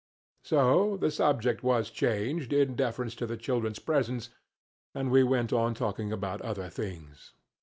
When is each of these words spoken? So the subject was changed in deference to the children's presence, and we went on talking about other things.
So 0.41 0.97
the 0.97 1.11
subject 1.11 1.61
was 1.61 1.91
changed 1.91 2.53
in 2.53 2.75
deference 2.75 3.13
to 3.17 3.27
the 3.27 3.37
children's 3.37 3.77
presence, 3.77 4.31
and 4.95 5.11
we 5.11 5.21
went 5.21 5.53
on 5.53 5.75
talking 5.75 6.11
about 6.11 6.41
other 6.41 6.69
things. 6.69 7.33